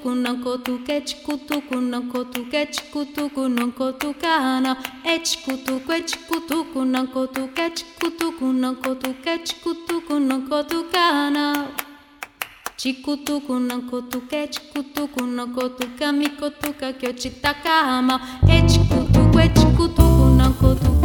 Ticutuco, 0.00 0.14
não 0.14 0.40
cutuque, 0.40 1.00
ticutuco, 1.02 1.76
não 1.76 2.08
cutuque, 2.08 2.66
ticutuco, 2.66 3.48
não 3.48 3.70
cutuca, 3.70 4.60
não. 4.62 4.74
É 5.04 5.18
ticutuco, 5.18 5.92
é 5.92 6.00
ticutuco, 6.00 6.84
não 6.86 7.06
cutuque, 7.06 7.70
ticutuco, 7.70 8.46
não 8.46 8.74
cutuque, 8.76 9.38
ticutuco, 9.40 10.18
não 10.18 10.40
cutuca, 10.42 11.30
não. 11.30 11.68
Ticutuco, 12.78 13.58
não 13.58 13.82
cutuque, 13.82 14.48
ticutuco, 14.48 15.22
não 15.22 15.52
cutuca, 15.52 16.12
me 16.12 16.30
cutuca 16.30 16.94
que 16.94 17.06
eu 17.06 17.12
te 17.12 17.28
taca 17.28 17.70
a 17.70 18.00
mão. 18.00 18.18
É 18.48 18.62
ticutuco, 18.62 19.38
é 19.38 19.48
ticutuco, 19.48 20.30
não 20.34 20.54
cutuque, 20.54 20.99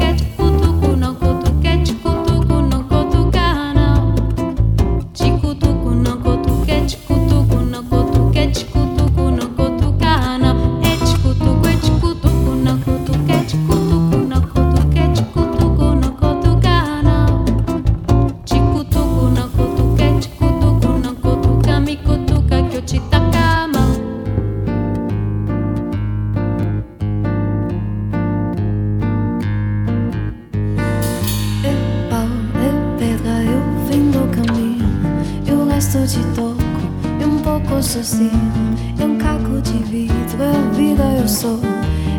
sou. 41.36 41.60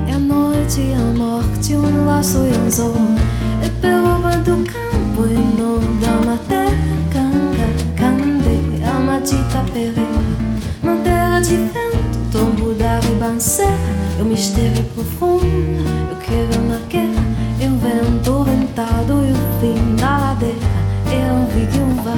É 0.06 0.12
a 0.12 0.18
noite, 0.18 0.82
a 0.92 1.18
morte, 1.18 1.74
um 1.74 2.04
laço 2.04 2.36
e 2.36 2.58
um 2.58 2.66
anzol. 2.66 2.94
É 3.62 3.68
peroba 3.80 4.36
do 4.36 4.62
campo 4.70 5.26
e 5.26 5.58
não 5.58 5.78
da 6.00 6.26
matéria. 6.26 6.76
Canga, 7.10 7.68
cande, 7.96 8.84
a 8.84 9.00
matita 9.00 9.64
pereira. 9.72 10.04
Madeira 10.82 11.40
de 11.40 11.56
vento, 11.56 12.30
tombo 12.30 12.74
da 12.74 12.98
ribanceira. 13.00 13.72
É 14.18 14.22
o 14.22 14.26
mistério 14.26 14.84
profundo, 14.94 15.46
eu 16.10 16.16
quero 16.18 16.62
na 16.68 16.78
guerra. 16.86 17.24
É 17.58 17.68
o 17.68 17.78
vento 17.78 18.44
ventado 18.44 19.24
e 19.24 19.32
o 19.32 19.60
fim 19.60 19.96
da 19.96 20.18
ladeira. 20.18 20.58
É 21.10 21.30
a 21.30 21.46
viúva, 21.54 22.12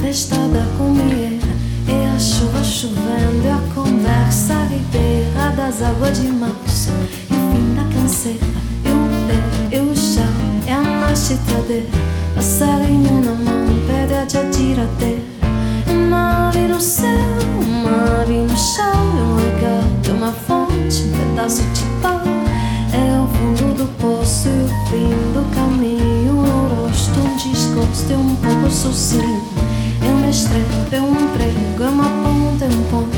festa 0.00 0.36
da 0.36 0.64
comieira. 0.78 1.44
É 1.88 2.14
a 2.14 2.18
chuva 2.20 2.62
chovendo, 2.62 3.46
é 3.46 3.52
a 3.52 3.74
conversa 3.74 4.54
ribeira 4.70 5.25
das 5.50 5.82
águas 5.82 6.20
de 6.20 6.28
março. 6.28 6.90
E 7.30 7.34
o 7.34 7.52
fim 7.52 7.74
da 7.74 7.84
canseira. 7.94 8.46
E 8.84 8.88
o 8.88 9.08
pé, 9.26 9.76
e 9.76 9.80
o 9.80 9.96
chão, 9.96 10.24
é 10.66 10.72
a 10.72 10.82
machitadeira. 10.82 11.86
Passarinho 12.34 13.24
na 13.24 13.32
mão, 13.32 13.66
pedra 13.86 14.26
de 14.26 14.38
atiradeira. 14.38 15.36
Ave 16.46 16.68
no 16.68 16.80
céu, 16.80 17.06
uma 17.60 18.22
ave 18.22 18.38
no 18.38 18.56
chão. 18.56 18.84
É 18.84 19.22
um 19.22 19.36
legado, 19.36 20.08
é 20.08 20.12
uma 20.12 20.32
fonte, 20.32 21.02
um 21.02 21.12
pedaço 21.12 21.62
de 21.62 21.82
pau. 22.00 22.22
É 22.92 23.20
o 23.20 23.26
fundo 23.28 23.74
do 23.74 23.86
poço 24.00 24.48
e 24.48 24.64
o 24.64 24.68
fim 24.88 25.08
do 25.34 25.44
caminho. 25.54 26.32
Um 26.32 26.84
rosto, 26.86 27.20
um 27.20 27.36
desgosto, 27.36 28.12
é 28.12 28.16
um 28.16 28.34
pouco 28.36 28.70
sozinho. 28.70 29.42
É 30.02 30.08
uma 30.08 30.28
estrela, 30.28 30.64
é 30.92 31.00
um 31.00 31.28
prego, 31.28 31.82
é 31.82 31.88
uma 31.88 32.04
ponta, 32.04 32.64
é 32.64 32.68
um 32.68 32.82
ponto. 32.90 33.16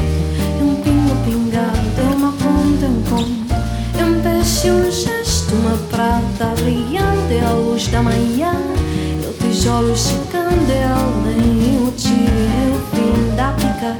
Uma 5.69 5.77
prata 5.89 6.55
brilhante. 6.63 7.45
A 7.47 7.51
luz 7.53 7.87
da 7.89 8.03
manhã, 8.03 8.53
o 9.29 9.33
tijolo 9.43 9.95
chegando. 9.97 10.71
É 10.71 10.85
além, 10.85 11.87
o 11.87 11.93
tiro, 11.93 12.17
é 12.17 12.75
o 12.75 12.97
fim 12.97 13.37
da 13.37 13.53
picada. 13.53 13.99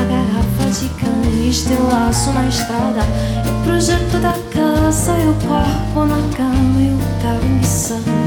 A 0.00 0.04
garrafa 0.04 0.70
de 0.70 0.88
cães, 1.00 1.62
teu 1.62 1.86
laço 1.86 2.32
na 2.32 2.48
estrada. 2.48 3.00
O 3.48 3.64
projeto 3.64 4.18
da 4.20 4.34
casa, 4.52 5.12
é 5.12 5.28
o 5.28 5.34
corpo 5.46 6.04
na 6.04 6.36
cama. 6.36 6.80
E 6.80 6.92
o 6.92 7.22
carro. 7.22 8.20
É 8.20 8.23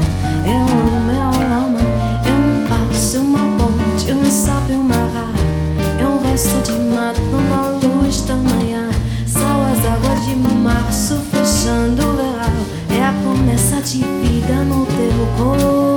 no 15.36 15.87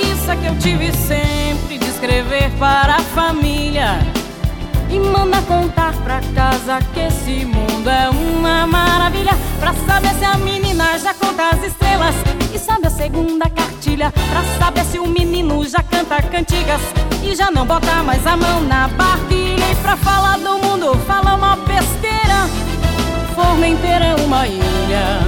preguiça 0.00 0.34
que 0.36 0.46
eu 0.46 0.56
tive 0.58 0.92
sempre 0.92 1.78
de 1.78 1.86
escrever 1.86 2.50
para 2.58 2.96
a 2.96 3.00
família 3.00 3.98
e 4.88 4.98
manda 4.98 5.40
contar 5.42 5.92
pra 6.02 6.20
casa 6.34 6.78
que 6.92 7.00
esse 7.00 7.44
mundo 7.44 7.88
é 7.88 8.08
uma 8.08 8.66
maravilha. 8.66 9.32
Pra 9.58 9.74
saber 9.86 10.14
se 10.14 10.24
a 10.24 10.36
menina 10.38 10.98
já 10.98 11.14
conta 11.14 11.50
as 11.50 11.62
estrelas 11.62 12.14
e 12.52 12.58
sabe 12.58 12.86
a 12.86 12.90
segunda 12.90 13.48
cartilha. 13.50 14.10
Pra 14.12 14.42
saber 14.58 14.84
se 14.84 14.98
o 14.98 15.06
menino 15.06 15.64
já 15.68 15.82
canta 15.82 16.20
cantigas 16.22 16.80
e 17.22 17.34
já 17.36 17.50
não 17.50 17.66
bota 17.66 18.02
mais 18.02 18.26
a 18.26 18.36
mão 18.36 18.62
na 18.62 18.88
barquilha. 18.88 19.70
E 19.70 19.74
pra 19.76 19.96
falar 19.96 20.38
do 20.38 20.58
mundo, 20.58 20.96
fala 21.06 21.34
uma 21.34 21.56
besteira. 21.56 22.48
Formenteira 23.34 24.06
é 24.06 24.14
uma 24.16 24.46
ilha 24.46 25.20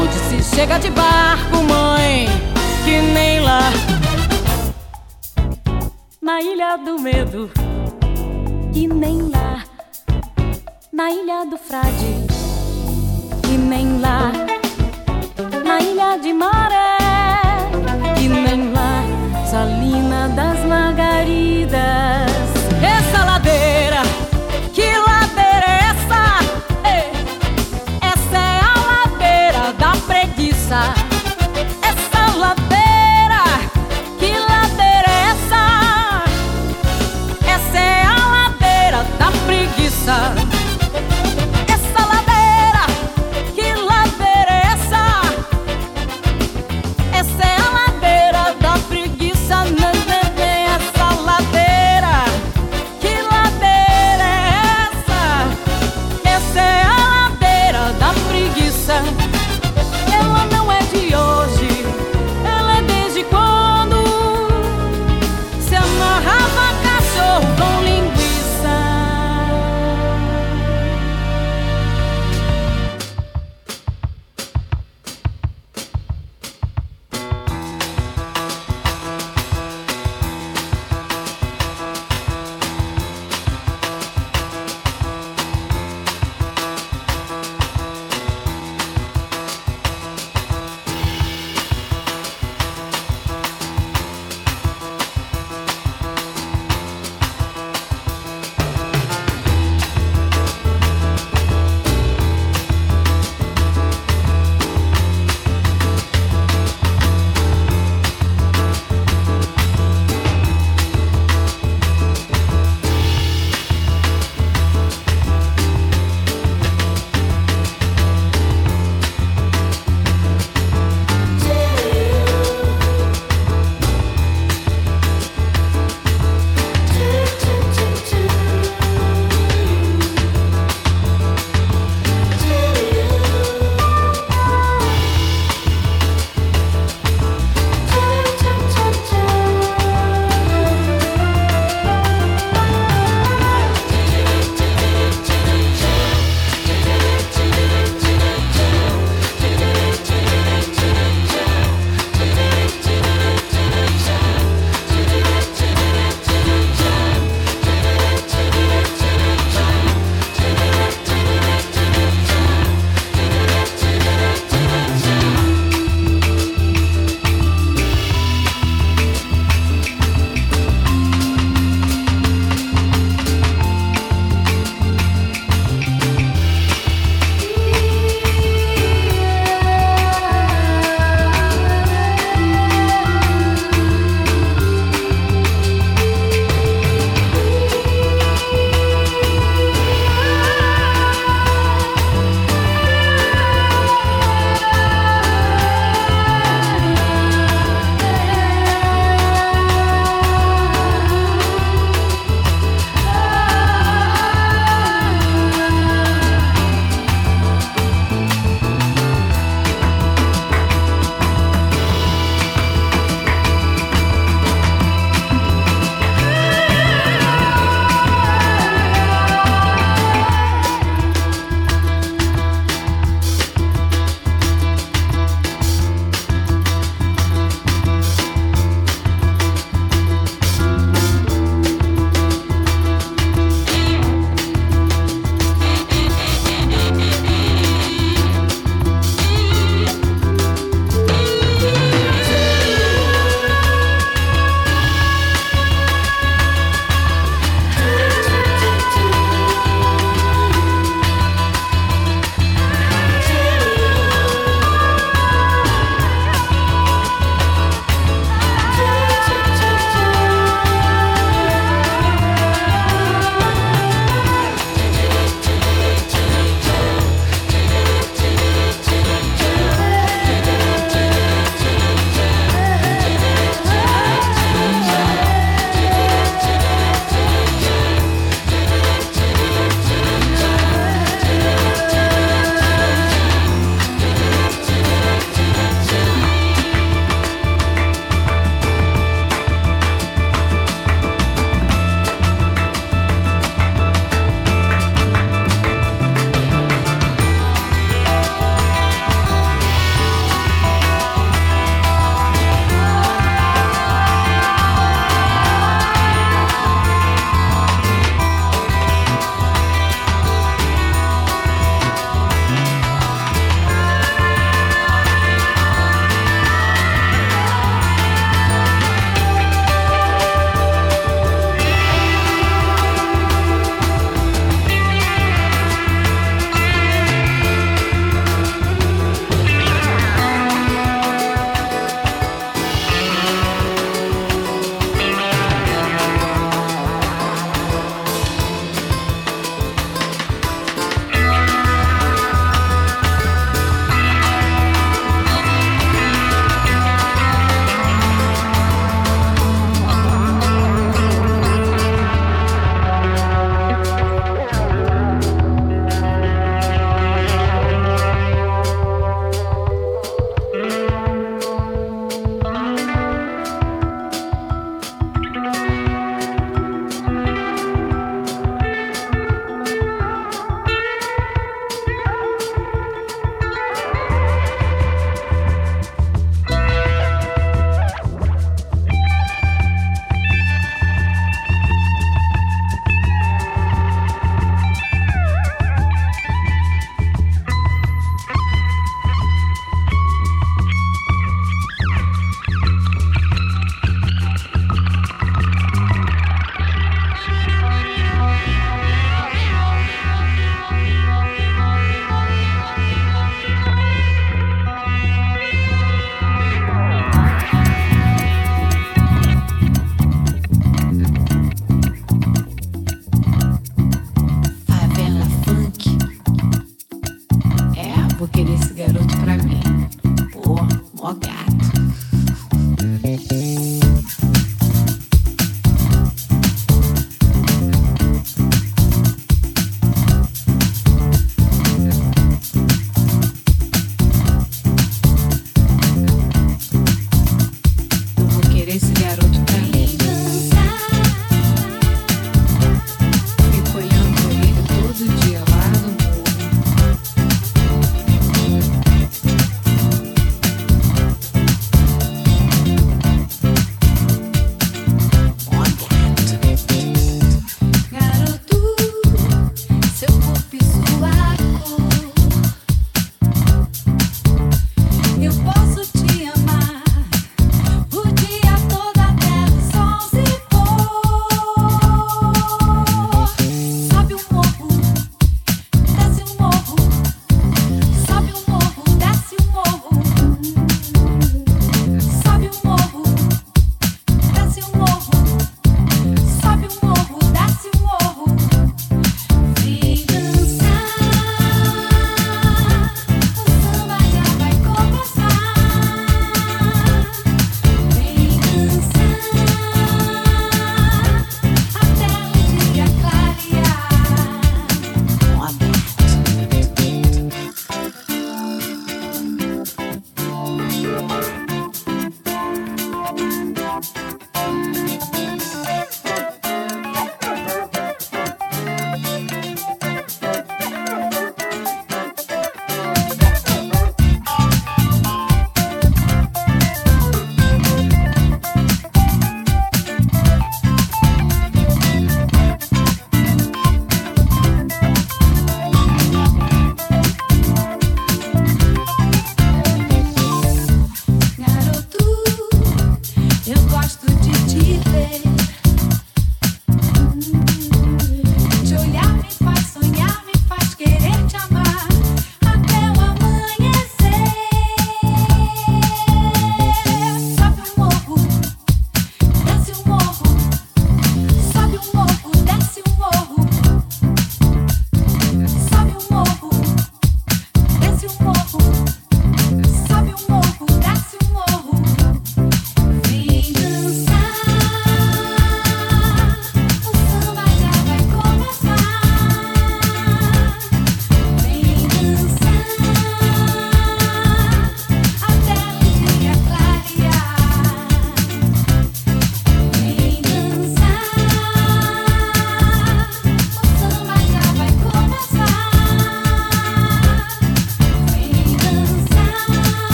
onde 0.00 0.14
se 0.42 0.56
chega 0.56 0.78
de 0.78 0.90
barco, 0.90 1.62
mãe 1.62 2.49
que 2.84 3.00
nem 3.00 3.40
lá. 3.40 3.60
Na 6.20 6.40
ilha 6.40 6.76
do 6.76 6.98
medo, 6.98 7.50
que 8.72 8.86
nem 8.86 9.28
lá. 9.28 9.64
Na 10.92 11.10
ilha 11.10 11.44
do 11.44 11.56
frade, 11.56 12.12
que 13.42 13.56
nem 13.58 13.98
lá. 14.00 14.32
Na 15.64 15.80
ilha 15.80 16.18
de 16.18 16.32
maré, 16.32 16.98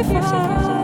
Lucifer. 0.00 0.18
Lucifer. 0.18 0.79